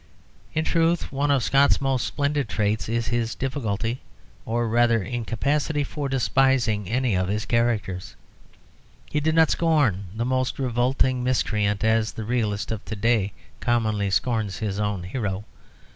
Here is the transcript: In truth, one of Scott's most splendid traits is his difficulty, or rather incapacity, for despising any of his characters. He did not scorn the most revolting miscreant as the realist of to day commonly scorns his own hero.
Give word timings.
In 0.55 0.65
truth, 0.65 1.11
one 1.11 1.29
of 1.29 1.43
Scott's 1.43 1.79
most 1.79 2.07
splendid 2.07 2.49
traits 2.49 2.89
is 2.89 3.09
his 3.09 3.35
difficulty, 3.35 4.01
or 4.47 4.67
rather 4.67 5.03
incapacity, 5.03 5.83
for 5.83 6.09
despising 6.09 6.89
any 6.89 7.13
of 7.15 7.27
his 7.27 7.45
characters. 7.45 8.15
He 9.11 9.19
did 9.19 9.35
not 9.35 9.51
scorn 9.51 10.07
the 10.15 10.25
most 10.25 10.57
revolting 10.57 11.23
miscreant 11.23 11.83
as 11.83 12.13
the 12.13 12.23
realist 12.23 12.71
of 12.71 12.83
to 12.85 12.95
day 12.95 13.33
commonly 13.59 14.09
scorns 14.09 14.57
his 14.57 14.79
own 14.79 15.03
hero. 15.03 15.43